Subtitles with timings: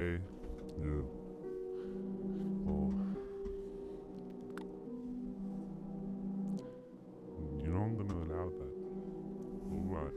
[0.00, 0.22] Okay.
[0.80, 1.02] Yeah.
[2.68, 2.94] Oh.
[7.58, 8.72] You know I'm gonna allow that.
[9.72, 10.14] Alright.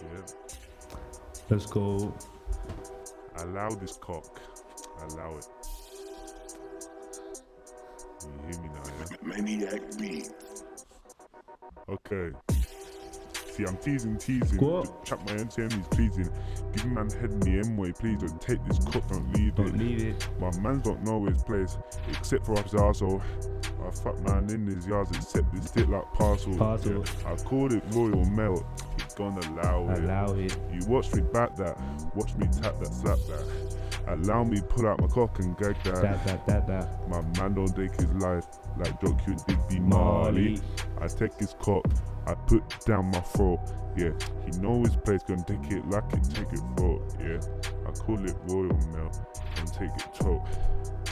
[0.00, 0.24] Yeah.
[1.50, 2.14] Let's go.
[3.36, 4.40] Allow this cock.
[5.10, 5.46] Allow it.
[8.22, 9.16] You hear me now, yeah?
[9.22, 10.24] Maniac B.
[11.86, 12.53] Okay.
[13.54, 14.58] See, I'm teasing, teasing.
[14.58, 15.04] What?
[15.04, 16.28] Chuck my MTM, he's pleasing.
[16.72, 18.18] Give man head in the M way, please.
[18.18, 19.76] Don't take this cock, don't leave Don't it.
[19.76, 20.28] leave it.
[20.40, 23.22] My mans don't know his place, except for up his arsehole.
[23.86, 26.56] I fuck man in his yards, except this stick like parcel.
[26.56, 27.04] Parcel.
[27.04, 27.32] Yeah.
[27.32, 28.66] I called it royal mail.
[28.96, 29.88] He gonna allow
[30.34, 30.50] it.
[30.50, 30.58] It.
[30.72, 31.80] You watch me back that,
[32.16, 33.76] watch me tap that, slap that.
[34.08, 36.02] Allow me pull out my cock and gag that.
[36.02, 37.08] That, that, that, that.
[37.08, 38.46] My man don't take his life
[38.78, 40.50] like Joe Q Digby Marley.
[40.50, 40.60] Marley.
[41.00, 41.84] I take his cock,
[42.26, 43.60] I put down my throat.
[43.96, 44.10] Yeah,
[44.44, 47.02] he know his place, gonna take it like it, take it throat.
[47.20, 47.40] Yeah,
[47.86, 49.12] I call it royal mail,
[49.58, 50.46] and take it choke.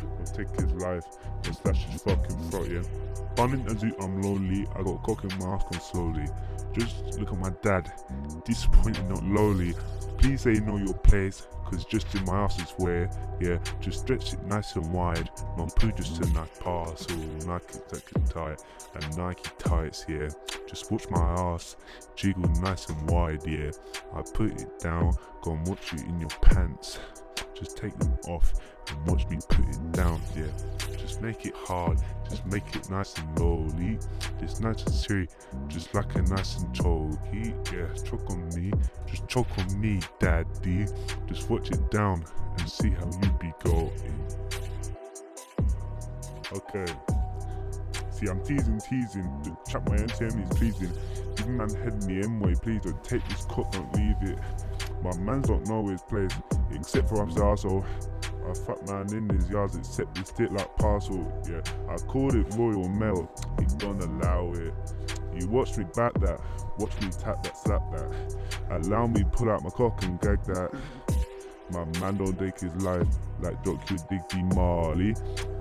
[0.02, 1.04] Gonna take his life,
[1.44, 2.68] and slash his fucking throat.
[2.70, 2.82] Yeah,
[3.34, 4.66] Bumming as you, I'm lonely.
[4.76, 6.26] I got cock in my gone slowly.
[6.72, 7.92] Just look at my dad,
[8.44, 9.74] disappointed, not lowly.
[10.18, 14.34] Please say know your place, cause just in my ass is where, yeah, just stretch
[14.34, 15.30] it nice and wide.
[15.56, 18.62] My poo just a nice parcel, Nike can tight,
[18.94, 20.28] and Nike tights, yeah.
[20.68, 21.76] Just watch my ass
[22.14, 23.70] jiggle nice and wide, yeah.
[24.14, 26.98] I put it down, go and watch it in your pants.
[27.62, 28.54] Just take them off
[28.88, 30.46] and watch me put it down, yeah.
[30.98, 31.96] Just make it hard,
[32.28, 34.00] just make it nice and lowly.
[34.40, 35.36] Just nice and serious,
[35.68, 37.86] just like a nice and choky, yeah.
[38.02, 38.72] Choke on me,
[39.06, 40.86] just choke on me, daddy.
[41.28, 42.24] Just watch it down
[42.58, 43.92] and see how you be going.
[46.52, 46.92] Okay.
[48.10, 49.56] See, I'm teasing, teasing.
[49.68, 50.92] Chat my NTM is pleasing.
[51.36, 54.38] Give man head the M way, please don't take this cock, don't leave it.
[55.02, 56.30] My mans don't know his place,
[56.72, 57.84] except for up his arsehole.
[58.48, 61.20] I fuck man in his yards, except his stick like parcel.
[61.48, 63.30] Yeah, I called it royal mail.
[63.58, 64.72] He don't allow it.
[65.34, 66.40] You watch me back that,
[66.78, 68.36] watch me tap that, slap that.
[68.70, 70.70] Allow me pull out my cock and gag that.
[71.70, 73.06] My man don't take his life
[73.40, 73.96] like Dr.
[74.10, 75.14] Digby Marley.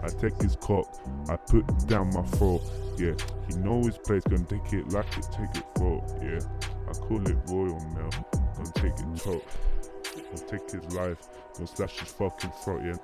[0.03, 0.99] I take his cock,
[1.29, 2.61] I put down my throat.
[2.97, 3.13] Yeah,
[3.47, 6.03] he know his place, gonna take it like it, take it throat.
[6.21, 6.41] Yeah,
[6.89, 8.11] I call it royal mail,
[8.55, 9.45] gonna take it choke.
[10.15, 12.81] Gonna take his life, gonna slash his fucking throat.
[12.85, 12.97] Yeah.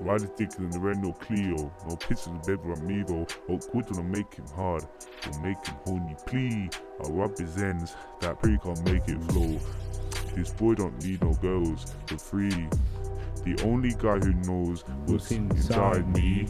[0.00, 1.70] Ride his dick in the red, no Clio.
[1.88, 3.26] No piss in the bed with amigo.
[3.48, 4.84] Oh, quit gonna make him hard.
[5.26, 6.16] Will make him horny.
[6.26, 6.70] Plea.
[7.02, 7.94] I'll rub his ends.
[8.20, 9.58] That pre can't make it flow.
[10.34, 12.68] This boy don't need no girls for free.
[13.44, 16.46] The only guy who knows what's inside inside me.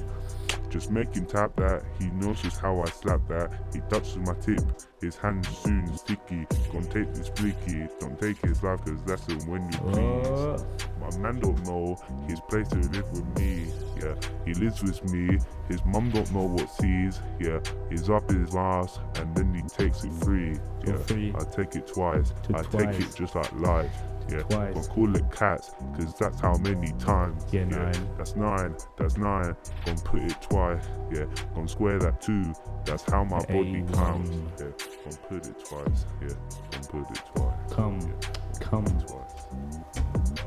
[0.71, 1.83] Just make him tap that.
[1.99, 3.51] He knows just how I slap that.
[3.73, 4.61] He touches my tip.
[5.01, 6.47] His hand soon sticky.
[6.73, 7.89] Gonna take this blicky.
[7.99, 10.65] Don't take his life cause that's the when you please.
[11.01, 11.97] My man don't know
[12.29, 13.67] his place to live with me.
[14.01, 14.15] Yeah,
[14.45, 15.39] he lives with me.
[15.69, 17.19] His mum don't know what sees.
[17.41, 17.59] Yeah,
[17.91, 20.57] he's up his ass and then he takes it free.
[20.87, 21.35] Yeah.
[21.37, 22.33] I take it twice.
[22.55, 23.91] I take it just like life.
[24.31, 24.75] Yeah, Twice.
[24.75, 27.43] gonna call it cats cause that's how many times.
[27.53, 28.09] Yeah, nine.
[28.17, 28.75] That's nine.
[28.97, 29.57] That's nine.
[29.85, 30.85] Gonna put it twice.
[31.13, 31.25] Yeah,
[31.55, 32.55] gonna square that two.
[32.85, 34.31] That's how my body Hey, counts.
[34.31, 34.67] Yeah,
[35.05, 36.07] gonna put it twice.
[36.23, 36.29] Yeah,
[36.71, 37.73] gonna put it twice.
[37.73, 38.85] come, Yeah, come.
[38.85, 40.41] twice.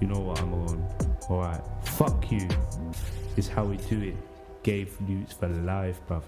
[0.00, 0.88] You know what I'm on.
[1.28, 1.60] Alright.
[1.82, 2.46] Fuck you.
[3.36, 4.16] Is how we do it.
[4.62, 6.22] Gave Lutes for life, bruv.